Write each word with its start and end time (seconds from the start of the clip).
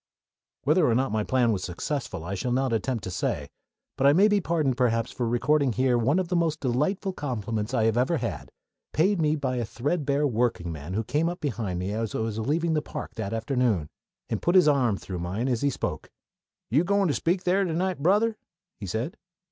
Whether 0.63 0.89
or 0.89 0.95
not 0.95 1.11
my 1.11 1.23
plan 1.23 1.51
was 1.51 1.63
successful 1.63 2.23
I 2.25 2.33
shall 2.33 2.51
not 2.51 2.73
attempt 2.73 3.03
to 3.03 3.11
say; 3.11 3.51
but 3.97 4.07
I 4.07 4.13
may 4.13 4.27
be 4.27 4.41
pardoned, 4.41 4.75
perhaps, 4.75 5.11
for 5.11 5.27
recording 5.29 5.73
here 5.73 5.95
one 5.95 6.17
of 6.17 6.27
the 6.27 6.35
most 6.35 6.59
delightful 6.59 7.13
compliments 7.13 7.71
I 7.71 7.83
have 7.83 7.97
ever 7.97 8.17
had, 8.17 8.49
paid 8.93 9.21
me 9.21 9.35
by 9.35 9.57
a 9.57 9.63
threadbare 9.63 10.25
workingman 10.25 10.95
who 10.95 11.03
came 11.03 11.29
up 11.29 11.39
behind 11.39 11.77
me 11.77 11.91
as 11.91 12.15
I 12.15 12.19
was 12.21 12.39
leaving 12.39 12.73
the 12.73 12.81
park 12.81 13.13
that 13.13 13.31
afternoon, 13.31 13.89
and 14.27 14.41
put 14.41 14.55
his 14.55 14.67
arm 14.67 14.97
through 14.97 15.19
mine 15.19 15.47
as 15.47 15.61
he 15.61 15.69
spoke. 15.69 16.07
"Are 16.71 16.75
you 16.77 16.83
goin' 16.83 17.07
to 17.07 17.13
speak 17.13 17.45
here 17.45 17.63
to 17.63 17.71
night, 17.73 17.99
Brother?" 18.01 18.37
he 18.79 18.87
said. 18.87 19.17